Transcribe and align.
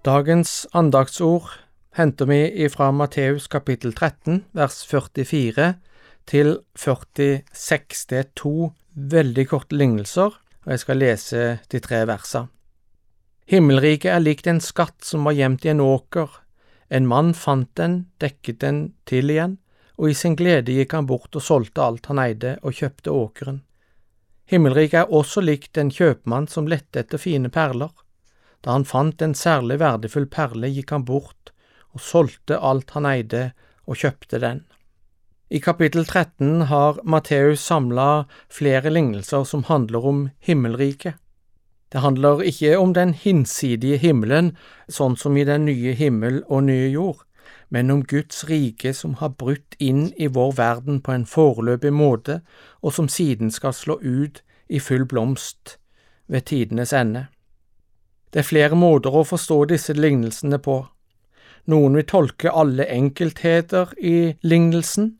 Dagens 0.00 0.64
andagsord 0.72 1.44
henter 1.92 2.24
vi 2.24 2.38
ifra 2.64 2.86
Matteus 2.88 3.50
kapittel 3.52 3.92
13, 3.92 4.46
vers 4.56 4.78
44 4.88 5.74
til 6.24 6.54
46. 6.72 8.06
Det 8.08 8.16
er 8.16 8.30
to 8.32 8.70
veldig 8.96 9.44
korte 9.50 9.76
lignelser, 9.76 10.32
og 10.64 10.72
jeg 10.72 10.80
skal 10.80 11.02
lese 11.04 11.44
de 11.68 11.82
tre 11.84 12.00
versa. 12.08 12.46
Himmelriket 13.44 14.14
er 14.14 14.24
likt 14.24 14.48
en 14.48 14.64
skatt 14.64 15.04
som 15.04 15.28
var 15.28 15.36
gjemt 15.36 15.68
i 15.68 15.74
en 15.74 15.84
åker. 15.84 16.32
En 16.88 17.04
mann 17.04 17.36
fant 17.36 17.68
den, 17.76 18.06
dekket 18.24 18.64
den 18.64 18.82
til 19.04 19.28
igjen, 19.28 19.58
og 20.00 20.08
i 20.08 20.16
sin 20.16 20.32
glede 20.32 20.80
gikk 20.80 20.96
han 20.96 21.12
bort 21.12 21.36
og 21.36 21.44
solgte 21.44 21.84
alt 21.84 22.08
han 22.08 22.24
eide, 22.24 22.56
og 22.64 22.72
kjøpte 22.72 23.12
åkeren. 23.12 23.66
Himmelriket 24.48 25.02
er 25.04 25.12
også 25.12 25.44
likt 25.44 25.76
en 25.76 25.92
kjøpmann 25.92 26.48
som 26.48 26.72
lette 26.72 27.04
etter 27.04 27.20
fine 27.20 27.52
perler. 27.52 27.92
Da 28.64 28.74
han 28.76 28.84
fant 28.84 29.22
en 29.22 29.34
særlig 29.34 29.80
verdifull 29.80 30.26
perle, 30.28 30.68
gikk 30.68 30.92
han 30.92 31.06
bort 31.08 31.52
og 31.94 32.02
solgte 32.04 32.58
alt 32.58 32.92
han 32.94 33.08
eide, 33.08 33.50
og 33.90 33.98
kjøpte 33.98 34.38
den. 34.38 34.60
I 35.50 35.58
kapittel 35.58 36.04
13 36.04 36.68
har 36.70 37.00
Matteus 37.02 37.64
samla 37.66 38.26
flere 38.48 38.92
lignelser 38.92 39.42
som 39.44 39.64
handler 39.66 40.06
om 40.06 40.20
himmelriket. 40.38 41.16
Det 41.90 42.04
handler 42.04 42.44
ikke 42.46 42.76
om 42.78 42.92
den 42.94 43.16
hinsidige 43.18 43.98
himmelen, 43.98 44.52
sånn 44.86 45.16
som 45.18 45.34
i 45.34 45.42
den 45.48 45.64
nye 45.66 45.96
himmel 45.98 46.44
og 46.46 46.68
nye 46.68 46.86
jord, 46.92 47.24
men 47.68 47.90
om 47.90 48.04
Guds 48.06 48.44
rike 48.46 48.92
som 48.94 49.16
har 49.18 49.34
brutt 49.42 49.74
inn 49.82 50.12
i 50.14 50.30
vår 50.30 50.54
verden 50.60 51.00
på 51.02 51.16
en 51.16 51.26
foreløpig 51.26 51.90
måte, 51.90 52.40
og 52.78 52.94
som 52.94 53.10
siden 53.10 53.50
skal 53.50 53.74
slå 53.74 53.98
ut 53.98 54.44
i 54.70 54.78
full 54.78 55.02
blomst 55.02 55.80
ved 56.30 56.46
tidenes 56.46 56.94
ende. 56.94 57.26
Det 58.30 58.42
er 58.42 58.46
flere 58.46 58.78
måter 58.78 59.14
å 59.14 59.26
forstå 59.26 59.64
disse 59.72 59.94
lignelsene 59.96 60.60
på. 60.62 60.82
Noen 61.70 61.98
vil 61.98 62.06
tolke 62.08 62.52
alle 62.54 62.86
enkeltheter 62.88 63.92
i 63.98 64.34
lignelsen, 64.42 65.16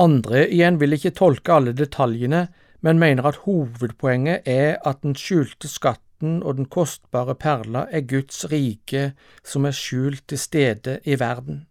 andre 0.00 0.46
igjen 0.48 0.78
vil 0.80 0.96
ikke 0.96 1.14
tolke 1.16 1.52
alle 1.52 1.72
detaljene, 1.76 2.46
men 2.80 3.00
mener 3.00 3.26
at 3.28 3.42
hovedpoenget 3.44 4.46
er 4.48 4.78
at 4.88 5.02
den 5.02 5.16
skjulte 5.18 5.68
skatten 5.68 6.40
og 6.42 6.56
den 6.56 6.68
kostbare 6.72 7.34
perla 7.36 7.86
er 7.92 8.06
Guds 8.08 8.46
rike 8.52 9.10
som 9.44 9.66
er 9.68 9.76
skjult 9.76 10.24
til 10.28 10.40
stede 10.40 11.00
i 11.04 11.18
verden. 11.20 11.66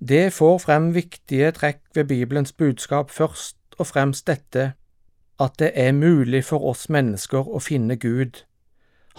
Det 0.00 0.32
får 0.32 0.58
frem 0.64 0.92
viktige 0.94 1.52
trekk 1.56 1.82
ved 1.94 2.08
Bibelens 2.08 2.52
budskap, 2.52 3.10
først 3.10 3.56
og 3.78 3.86
fremst 3.86 4.26
dette 4.26 4.72
at 5.40 5.58
det 5.58 5.72
er 5.74 5.92
mulig 5.92 6.44
for 6.44 6.64
oss 6.64 6.88
mennesker 6.88 7.44
å 7.44 7.60
finne 7.60 7.96
Gud 8.00 8.44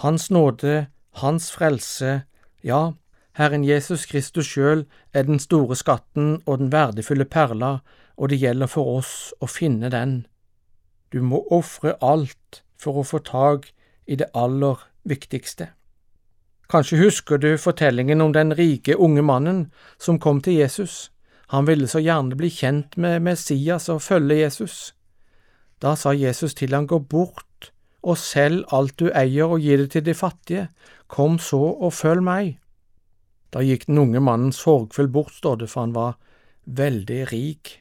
hans 0.04 0.30
nåde, 0.32 0.88
Hans 1.16 1.52
frelse, 1.52 2.22
ja, 2.62 2.94
Herren 3.40 3.64
Jesus 3.64 4.06
Kristus 4.06 4.50
sjøl 4.52 4.82
er 5.14 5.24
den 5.24 5.40
store 5.40 5.76
skatten 5.80 6.42
og 6.46 6.60
den 6.60 6.74
verdifulle 6.74 7.24
perla, 7.26 7.78
og 8.20 8.30
det 8.30 8.42
gjelder 8.42 8.68
for 8.68 8.98
oss 8.98 9.14
å 9.40 9.48
finne 9.48 9.88
den. 9.94 10.26
Du 11.12 11.22
må 11.24 11.40
ofre 11.56 11.96
alt 12.04 12.64
for 12.76 13.00
å 13.00 13.06
få 13.08 13.22
tak 13.24 13.70
i 14.08 14.18
det 14.20 14.28
aller 14.36 14.84
viktigste. 15.08 15.70
Kanskje 16.68 17.00
husker 17.00 17.40
du 17.40 17.54
fortellingen 17.56 18.20
om 18.22 18.34
den 18.36 18.52
rike 18.58 18.98
unge 19.00 19.24
mannen 19.24 19.66
som 19.98 20.20
kom 20.20 20.42
til 20.44 20.60
Jesus. 20.60 21.12
Han 21.56 21.68
ville 21.70 21.88
så 21.88 22.02
gjerne 22.04 22.36
bli 22.36 22.50
kjent 22.52 22.98
med 22.98 23.24
Messias 23.24 23.88
og 23.94 24.04
følge 24.04 24.42
Jesus. 24.42 24.92
Da 25.80 25.96
sa 25.96 26.12
Jesus 26.12 26.56
til 26.60 26.76
han 26.76 26.88
gå 26.92 27.00
bort 27.00 27.48
og 28.06 28.20
selg 28.22 28.68
alt 28.76 29.00
du 29.02 29.10
eier 29.10 29.50
og 29.50 29.64
gi 29.66 29.78
det 29.82 29.90
til 29.96 30.06
de 30.06 30.14
fattige, 30.14 30.68
kom 31.08 31.40
så 31.42 31.62
og 31.74 31.94
følg 31.94 32.22
meg. 32.26 32.52
Da 33.54 33.64
gikk 33.66 33.88
den 33.88 34.02
unge 34.02 34.22
mannen 34.22 34.54
sorgfull 34.54 35.10
bort, 35.10 35.34
står 35.34 35.64
det, 35.64 35.70
for 35.72 35.86
han 35.86 35.96
var 35.96 36.18
veldig 36.66 37.22
rik. 37.32 37.80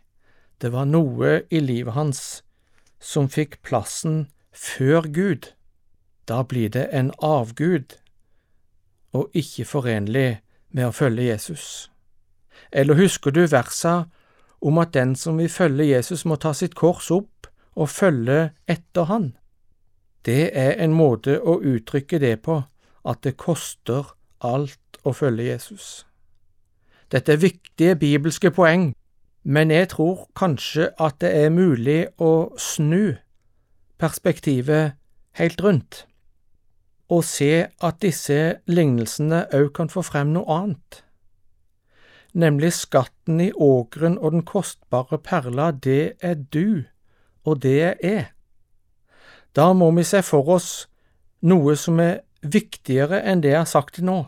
Det 0.61 0.73
var 0.73 0.89
noe 0.89 1.43
i 1.51 1.61
livet 1.61 1.97
hans 1.97 2.23
som 3.05 3.29
fikk 3.29 3.61
plassen 3.67 4.29
før 4.55 5.09
Gud. 5.13 5.51
Da 6.25 6.43
blir 6.43 6.71
det 6.73 6.89
en 6.93 7.11
avgud, 7.21 7.99
og 9.13 9.31
ikke 9.37 9.67
forenlig 9.69 10.41
med 10.71 10.89
å 10.89 10.95
følge 10.95 11.29
Jesus. 11.29 11.91
Eller 12.73 12.97
husker 12.99 13.35
du 13.35 13.45
versa 13.47 14.07
om 14.65 14.81
at 14.81 14.95
den 14.95 15.13
som 15.19 15.39
vil 15.39 15.53
følge 15.53 15.91
Jesus, 15.91 16.25
må 16.25 16.39
ta 16.41 16.55
sitt 16.57 16.75
kors 16.75 17.11
opp 17.13 17.51
og 17.77 17.91
følge 17.93 18.55
etter 18.71 19.11
han? 19.11 19.35
Det 20.25 20.51
er 20.57 20.79
en 20.81 20.95
måte 20.97 21.37
å 21.41 21.59
uttrykke 21.61 22.19
det 22.19 22.39
på, 22.43 22.63
at 23.05 23.21
det 23.25 23.37
koster 23.37 24.15
alt 24.41 24.99
å 25.05 25.13
følge 25.13 25.51
Jesus. 25.51 26.07
Dette 27.13 27.35
er 27.35 27.43
viktige 27.43 27.97
bibelske 28.01 28.51
poeng, 28.51 28.95
men 29.45 29.71
jeg 29.71 29.91
tror 29.93 30.25
kanskje 30.37 30.89
at 30.97 31.21
det 31.21 31.35
er 31.45 31.53
mulig 31.53 32.07
å 32.17 32.55
snu 32.57 33.17
perspektivet 34.01 34.97
helt 35.37 35.61
rundt, 35.61 36.07
og 37.13 37.25
se 37.29 37.67
at 37.69 38.01
disse 38.01 38.39
lignelsene 38.67 39.45
òg 39.53 39.75
kan 39.77 39.93
få 39.93 40.03
frem 40.07 40.33
noe 40.33 40.49
annet. 40.49 41.03
Nemlig 42.35 42.73
skatten 42.75 43.39
i 43.45 43.53
ågren 43.53 44.17
og 44.19 44.33
den 44.35 44.47
kostbare 44.49 45.21
perla, 45.23 45.71
det 45.71 46.17
er 46.21 46.35
du, 46.35 46.89
og 47.45 47.61
det 47.63 47.77
er 47.83 48.01
jeg. 48.03 48.34
Da 49.55 49.73
må 49.73 49.91
vi 49.95 50.03
se 50.07 50.23
for 50.27 50.49
oss 50.57 50.71
noe 51.47 51.77
som 51.79 52.01
er 52.03 52.25
viktigere 52.43 53.21
enn 53.23 53.43
det 53.45 53.53
jeg 53.53 53.63
har 53.63 53.71
sagt 53.71 53.97
til 53.97 54.09
nå, 54.09 54.19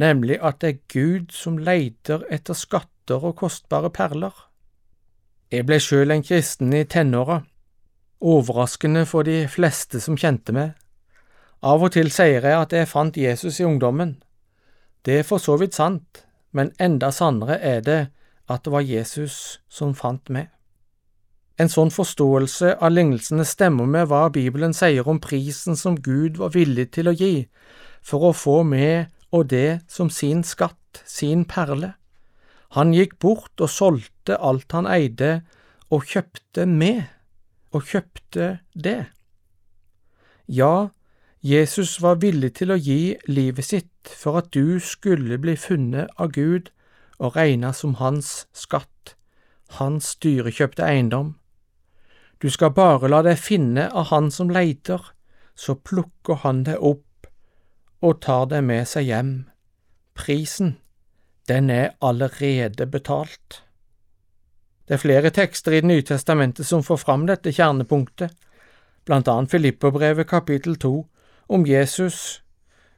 nemlig 0.00 0.36
at 0.44 0.60
det 0.60 0.70
er 0.70 0.82
Gud 0.92 1.32
som 1.32 1.56
leiter 1.58 2.26
etter 2.32 2.56
skatter 2.58 3.24
og 3.24 3.38
kostbare 3.40 3.90
perler. 3.94 4.34
Jeg 5.52 5.66
ble 5.68 5.78
sjøl 5.80 6.12
en 6.12 6.24
kristen 6.24 6.72
i 6.76 6.84
tenåra, 6.84 7.40
overraskende 8.20 9.04
for 9.08 9.26
de 9.26 9.44
fleste 9.48 10.00
som 10.00 10.18
kjente 10.18 10.54
meg. 10.56 10.74
Av 11.64 11.80
og 11.80 11.94
til 11.96 12.10
sier 12.12 12.44
jeg 12.44 12.60
at 12.60 12.72
jeg 12.76 12.90
fant 12.90 13.16
Jesus 13.16 13.60
i 13.60 13.66
ungdommen. 13.68 14.18
Det 15.04 15.20
er 15.20 15.28
for 15.28 15.40
så 15.40 15.56
vidt 15.60 15.76
sant, 15.76 16.24
men 16.52 16.72
enda 16.80 17.10
sannere 17.12 17.56
er 17.60 17.80
det 17.84 18.00
at 18.48 18.64
det 18.64 18.72
var 18.72 18.84
Jesus 18.84 19.60
som 19.68 19.94
fant 19.96 20.28
meg. 20.28 20.53
En 21.54 21.70
sånn 21.70 21.92
forståelse 21.94 22.72
av 22.82 22.90
lignelsene 22.90 23.44
stemmer 23.46 23.86
med 23.86 24.08
hva 24.10 24.26
Bibelen 24.34 24.74
sier 24.74 25.06
om 25.06 25.20
prisen 25.22 25.78
som 25.78 25.94
Gud 25.94 26.40
var 26.40 26.54
villig 26.56 26.88
til 26.96 27.10
å 27.10 27.14
gi 27.14 27.46
for 28.02 28.30
å 28.30 28.32
få 28.34 28.62
med 28.66 29.12
og 29.34 29.48
det 29.50 29.84
som 29.90 30.10
sin 30.10 30.42
skatt, 30.46 31.02
sin 31.06 31.44
perle. 31.46 31.94
Han 32.74 32.90
gikk 32.94 33.18
bort 33.22 33.62
og 33.62 33.70
solgte 33.70 34.38
alt 34.38 34.74
han 34.74 34.86
eide, 34.90 35.44
og 35.94 36.06
kjøpte 36.10 36.66
med, 36.66 37.04
og 37.70 37.86
kjøpte 37.86 38.58
det. 38.74 39.06
Ja, 40.50 40.90
Jesus 41.44 42.00
var 42.02 42.18
villig 42.22 42.54
til 42.58 42.74
å 42.74 42.80
gi 42.80 43.14
livet 43.30 43.68
sitt 43.68 44.10
for 44.10 44.40
at 44.40 44.50
du 44.56 44.80
skulle 44.82 45.38
bli 45.38 45.54
funnet 45.60 46.10
av 46.18 46.32
Gud 46.34 46.70
og 47.22 47.36
regna 47.38 47.70
som 47.76 47.98
hans 48.00 48.46
skatt, 48.56 49.14
hans 49.78 50.14
dyrekjøpte 50.24 50.82
eiendom. 50.86 51.34
Du 52.44 52.50
skal 52.50 52.74
bare 52.76 53.08
la 53.08 53.22
deg 53.24 53.38
finne 53.40 53.86
av 53.96 54.10
Han 54.10 54.26
som 54.30 54.50
leiter, 54.52 55.00
så 55.56 55.78
plukker 55.80 56.42
Han 56.42 56.58
deg 56.66 56.76
opp 56.76 57.28
og 58.04 58.18
tar 58.20 58.50
deg 58.50 58.66
med 58.68 58.84
seg 58.84 59.06
hjem. 59.08 59.30
Prisen, 60.12 60.74
den 61.48 61.70
er 61.72 61.94
allerede 62.04 62.84
betalt. 62.84 63.62
Det 64.84 64.98
er 64.98 65.00
flere 65.06 65.32
tekster 65.32 65.72
i 65.72 65.80
Det 65.80 65.88
nye 65.88 66.04
testamentet 66.04 66.68
som 66.68 66.84
får 66.84 67.00
fram 67.06 67.24
dette 67.26 67.48
kjernepunktet, 67.48 68.36
blant 69.08 69.28
annet 69.28 69.50
Filippobrevet 69.50 70.28
kapittel 70.28 70.76
to 70.76 71.06
om 71.48 71.64
Jesus, 71.64 72.42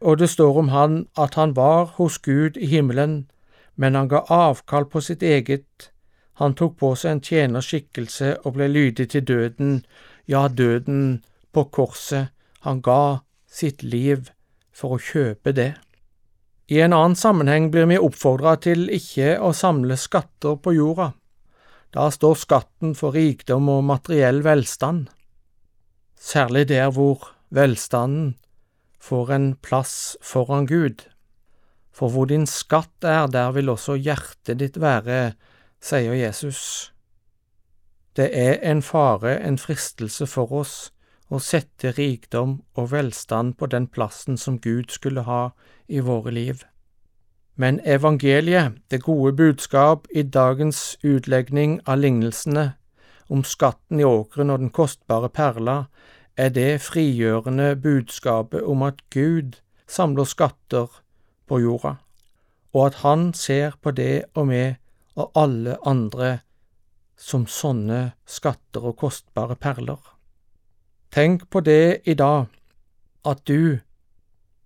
og 0.01 0.19
det 0.19 0.31
står 0.35 0.59
om 0.59 0.75
han 0.75 1.05
at 1.17 1.39
han 1.39 1.55
var 1.55 1.95
hos 2.01 2.19
Gud 2.19 2.59
i 2.59 2.67
himmelen, 2.67 3.31
men 3.77 3.95
han 3.95 4.09
ga 4.09 4.27
avkall 4.27 4.91
på 4.91 5.01
sitt 5.01 5.23
eget 5.23 5.93
han 6.37 6.55
tok 6.55 6.77
på 6.81 6.93
seg 6.99 7.15
en 7.15 7.25
tjenerskikkelse 7.25 8.33
og 8.45 8.57
ble 8.59 8.69
lydig 8.69 9.09
til 9.15 9.25
døden, 9.25 9.79
ja, 10.29 10.49
døden 10.49 11.23
på 11.57 11.65
korset. 11.73 12.33
Han 12.67 12.83
ga 12.85 13.23
sitt 13.49 13.83
liv 13.83 14.29
for 14.77 14.97
å 14.97 15.01
kjøpe 15.01 15.55
det. 15.57 15.73
I 16.69 16.83
en 16.83 16.93
annen 16.93 17.17
sammenheng 17.17 17.71
blir 17.73 17.87
vi 17.89 17.97
oppfordra 18.03 18.57
til 18.61 18.89
ikke 18.93 19.37
å 19.41 19.53
samle 19.57 19.97
skatter 19.97 20.59
på 20.61 20.75
jorda. 20.77 21.13
Da 21.95 22.11
står 22.13 22.37
skatten 22.43 22.97
for 22.99 23.17
rikdom 23.17 23.71
og 23.73 23.87
materiell 23.89 24.43
velstand, 24.45 25.07
særlig 26.19 26.67
der 26.69 26.91
hvor 26.93 27.31
velstanden 27.55 28.35
får 29.01 29.33
en 29.33 29.51
plass 29.63 30.17
foran 30.21 30.67
Gud. 30.69 31.07
For 31.97 32.13
hvor 32.13 32.29
din 32.29 32.45
skatt 32.51 33.07
er, 33.07 33.31
der 33.33 33.55
vil 33.57 33.71
også 33.73 33.95
hjertet 33.97 34.59
ditt 34.61 34.77
være, 34.83 35.37
sier 35.81 36.13
Jesus. 36.13 36.93
Det 38.17 38.31
er 38.33 38.71
en 38.71 38.83
fare, 38.83 39.41
en 39.41 39.59
fristelse 39.59 40.27
for 40.27 40.53
oss, 40.53 40.93
å 41.29 41.41
sette 41.43 41.91
rikdom 41.97 42.61
og 42.79 42.93
velstand 42.93 43.57
på 43.59 43.67
den 43.67 43.89
plassen 43.91 44.39
som 44.39 44.61
Gud 44.63 44.93
skulle 44.95 45.27
ha 45.27 45.51
i 45.89 46.01
våre 46.01 46.31
liv. 46.31 46.63
Men 47.57 47.81
evangeliet, 47.85 48.73
det 48.91 49.03
gode 49.03 49.33
budskap 49.37 50.07
i 50.15 50.23
dagens 50.23 50.97
utlegning 51.03 51.81
av 51.87 51.99
lignelsene 51.99 52.73
om 53.29 53.45
skatten 53.45 54.01
i 54.01 54.05
åkeren 54.05 54.51
og 54.51 54.59
den 54.59 54.71
kostbare 54.71 55.29
perla, 55.29 55.85
er 56.37 56.49
det 56.49 56.81
frigjørende 56.85 57.77
budskapet 57.77 58.63
om 58.63 58.83
at 58.83 59.01
Gud 59.11 59.61
samler 59.89 60.25
skatter 60.25 61.01
på 61.49 61.59
jorda, 61.59 61.95
og 62.73 62.87
at 62.87 62.95
Han 62.95 63.35
ser 63.35 63.73
på 63.83 63.91
det 63.91 64.25
og 64.35 64.47
meg 64.47 64.77
og 65.17 65.33
alle 65.35 65.79
andre 65.89 66.39
som 67.17 67.47
sånne 67.49 68.13
skatter 68.29 68.85
og 68.91 68.99
kostbare 69.01 69.57
perler. 69.57 70.01
Tenk 71.13 71.49
på 71.51 71.63
det 71.65 72.03
i 72.05 72.15
dag, 72.15 72.47
at 73.25 73.43
du 73.49 73.81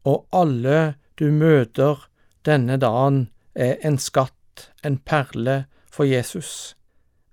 og 0.04 0.26
alle 0.34 0.94
du 1.20 1.30
møter 1.30 2.08
denne 2.48 2.78
dagen, 2.80 3.28
er 3.54 3.76
en 3.84 3.98
skatt, 3.98 4.70
en 4.82 4.96
perle 4.98 5.64
for 5.90 6.08
Jesus, 6.08 6.74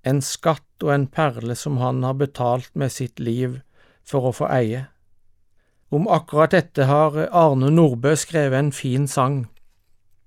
en 0.04 0.20
skatt 0.22 0.84
og 0.84 0.92
en 0.92 1.06
perle 1.08 1.54
som 1.56 1.78
han 1.82 2.02
har 2.04 2.18
betalt 2.18 2.70
med 2.74 2.92
sitt 2.92 3.20
liv 3.22 3.60
for 4.04 4.28
å 4.28 4.34
få 4.34 4.48
eie. 4.52 4.86
Om 5.88 6.08
akkurat 6.12 6.52
dette 6.52 6.84
har 6.84 7.16
Arne 7.32 7.70
Nordbø 7.72 8.12
skrevet 8.18 8.58
en 8.58 8.74
fin 8.76 9.06
sang, 9.08 9.46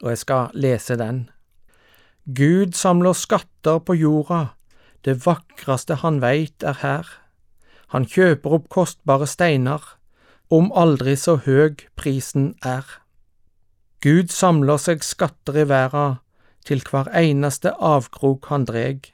og 0.02 0.10
jeg 0.14 0.24
skal 0.24 0.56
lese 0.58 0.98
den. 0.98 1.28
Gud 2.26 2.76
samler 2.78 3.14
skatter 3.18 3.80
på 3.82 3.96
jorda, 3.98 4.54
det 5.02 5.26
vakreste 5.26 5.96
han 6.04 6.20
veit 6.22 6.62
er 6.62 6.78
her. 6.84 7.08
Han 7.90 8.06
kjøper 8.06 8.54
opp 8.60 8.68
kostbare 8.70 9.26
steiner, 9.26 9.82
om 10.54 10.70
aldri 10.78 11.16
så 11.18 11.40
høg 11.42 11.88
prisen 11.98 12.54
er. 12.62 12.86
Gud 14.06 14.30
samler 14.30 14.78
seg 14.78 15.02
skatter 15.02 15.64
i 15.64 15.66
verda, 15.66 16.22
til 16.62 16.86
hver 16.86 17.10
eneste 17.18 17.74
avkrok 17.82 18.52
han 18.54 18.70
dreg, 18.70 19.10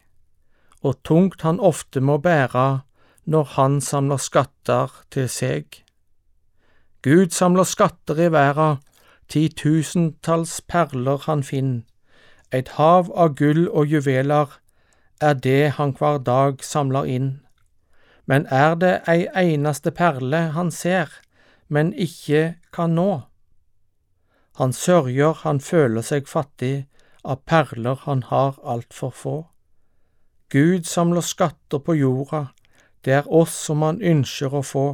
og 0.83 0.99
tungt 1.07 1.47
han 1.47 1.63
ofte 1.63 2.03
må 2.03 2.17
bæra 2.19 2.83
når 3.23 3.53
han 3.55 3.79
samler 3.81 4.19
skatter 4.19 4.91
til 5.15 5.29
seg. 5.31 5.83
Gud 7.07 7.31
samler 7.31 7.63
skatter 7.63 8.19
i 8.19 8.31
verda, 8.35 8.81
titusentalls 9.31 10.59
perler 10.67 11.23
han 11.23 11.43
finn, 11.43 11.85
et 12.51 12.69
hav 12.77 13.11
av 13.11 13.35
gull 13.35 13.67
og 13.67 13.91
juveler 13.91 14.59
er 15.21 15.33
det 15.33 15.75
han 15.77 15.93
hver 15.97 16.17
dag 16.23 16.63
samler 16.63 17.07
inn. 17.09 17.29
Men 18.27 18.45
er 18.51 18.75
det 18.75 18.93
ei 19.07 19.27
eneste 19.43 19.91
perle 19.91 20.49
han 20.55 20.71
ser, 20.71 21.09
men 21.67 21.93
ikke 21.93 22.55
kan 22.73 22.95
nå? 22.95 23.27
Han 24.57 24.73
sørger, 24.73 25.33
han 25.43 25.59
føler 25.59 26.01
seg 26.01 26.27
fattig, 26.27 26.87
av 27.23 27.43
perler 27.45 27.99
han 28.03 28.23
har 28.23 28.55
altfor 28.63 29.11
få. 29.11 29.37
Gud 30.49 30.87
samler 30.87 31.21
skatter 31.21 31.83
på 31.83 31.93
jorda, 31.93 32.47
det 33.03 33.13
er 33.13 33.27
oss 33.31 33.55
som 33.67 33.83
han 33.83 34.01
ønsker 34.01 34.55
å 34.55 34.63
få. 34.63 34.87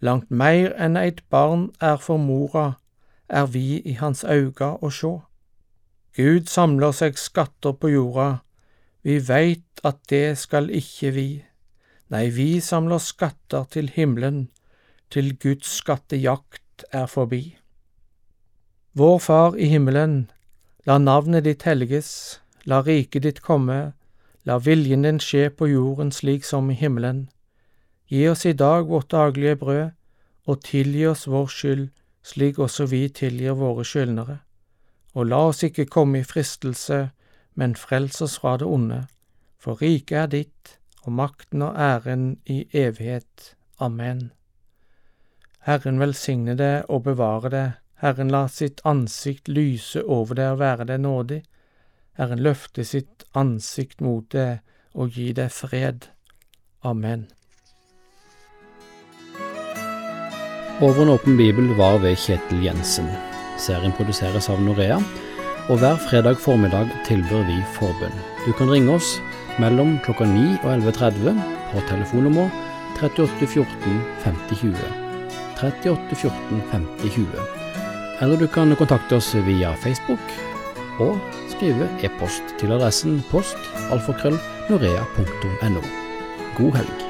Langt 0.00 0.30
meir 0.30 0.72
enn 0.80 0.96
eit 0.96 1.22
barn 1.30 1.68
er 1.80 2.00
for 2.00 2.18
mora, 2.18 2.78
er 3.28 3.46
vi 3.46 3.80
i 3.84 3.94
hans 4.00 4.24
auga 4.24 4.74
å 4.80 4.90
sjå. 4.90 5.14
Gud 6.14 6.46
samler 6.46 6.92
seg 6.94 7.16
skatter 7.18 7.72
på 7.74 7.88
jorda, 7.90 8.44
vi 9.02 9.16
veit 9.18 9.80
at 9.82 9.96
det 10.12 10.36
skal 10.38 10.68
ikke 10.70 11.10
vi. 11.16 11.26
Nei, 12.14 12.28
vi 12.30 12.60
samler 12.62 13.02
skatter 13.02 13.64
til 13.74 13.90
himmelen, 13.90 14.44
til 15.10 15.32
Guds 15.42 15.72
skattejakt 15.80 16.86
er 16.94 17.10
forbi. 17.10 17.56
Vår 18.94 19.18
Far 19.26 19.58
i 19.58 19.66
himmelen, 19.72 20.30
la 20.86 21.00
navnet 21.02 21.48
ditt 21.48 21.66
helges, 21.66 22.38
la 22.62 22.78
riket 22.86 23.26
ditt 23.26 23.42
komme, 23.42 23.80
la 24.46 24.60
viljen 24.62 25.02
din 25.02 25.18
skje 25.18 25.48
på 25.50 25.66
jorden 25.72 26.14
slik 26.14 26.46
som 26.46 26.70
i 26.70 26.78
himmelen. 26.78 27.26
Gi 28.06 28.28
oss 28.30 28.46
i 28.46 28.54
dag 28.54 28.86
vårt 28.86 29.10
daglige 29.10 29.58
brød, 29.66 29.84
og 30.46 30.62
tilgi 30.62 31.08
oss 31.10 31.26
vår 31.26 31.50
skyld, 31.50 31.86
slik 32.22 32.62
også 32.62 32.86
vi 32.86 33.08
tilgir 33.10 33.58
våre 33.58 33.82
skyldnere 33.82 34.44
og 35.14 35.28
la 35.30 35.40
oss 35.50 35.62
ikke 35.66 35.86
komme 35.86 36.20
i 36.20 36.26
fristelse, 36.26 37.08
men 37.54 37.76
frels 37.78 38.20
oss 38.24 38.38
fra 38.42 38.56
det 38.58 38.66
onde, 38.66 39.04
for 39.58 39.80
riket 39.80 40.18
er 40.18 40.32
ditt, 40.32 40.78
og 41.04 41.12
makten 41.12 41.62
og 41.62 41.76
æren 41.78 42.38
i 42.46 42.64
evighet. 42.72 43.54
Amen. 43.78 44.32
Herren 45.64 46.00
velsigne 46.00 46.56
deg 46.58 46.90
og 46.92 47.04
bevare 47.06 47.50
deg, 47.52 47.70
Herren 48.02 48.32
la 48.32 48.46
sitt 48.52 48.82
ansikt 48.84 49.48
lyse 49.48 50.02
over 50.02 50.36
deg 50.36 50.56
og 50.56 50.60
være 50.60 50.88
deg 50.90 51.00
nådig, 51.00 51.40
Herren 52.18 52.42
løfte 52.42 52.84
sitt 52.84 53.24
ansikt 53.34 54.02
mot 54.04 54.26
deg 54.34 54.60
og 54.94 55.14
gi 55.16 55.32
deg 55.32 55.50
fred. 55.50 56.10
Amen. 56.84 57.26
Over 60.82 61.02
en 61.02 61.14
åpen 61.14 61.38
bibel 61.38 61.72
var 61.78 61.98
ved 62.02 62.18
Kjetil 62.18 62.66
Jensen. 62.66 63.33
Serien 63.60 63.94
produseres 63.96 64.48
av 64.52 64.60
Norea, 64.62 64.98
og 65.70 65.80
hver 65.80 65.96
fredag 66.08 66.40
formiddag 66.42 66.90
tilbyr 67.06 67.46
vi 67.48 67.58
forbønn. 67.78 68.16
Du 68.44 68.52
kan 68.58 68.70
ringe 68.70 68.98
oss 68.98 69.16
mellom 69.62 69.96
klokka 70.04 70.26
9 70.28 70.58
og 70.62 70.70
11.30 70.74 71.40
på 71.72 71.84
telefonnummer 71.88 72.50
38 73.00 73.46
14 73.46 74.00
50 74.24 74.60
20. 74.60 74.74
38 75.62 76.18
14 76.20 76.64
50 76.72 77.14
20. 77.16 77.46
Eller 78.22 78.36
du 78.38 78.46
kan 78.48 78.74
kontakte 78.76 79.18
oss 79.18 79.32
via 79.46 79.74
Facebook 79.82 80.36
og 81.02 81.18
skrive 81.50 81.88
e-post 82.06 82.54
til 82.60 82.74
adressen 82.76 83.18
post 83.32 83.58
alfakrøll 83.94 84.38
norea.no. 84.70 85.82
God 86.58 86.78
helg. 86.78 87.03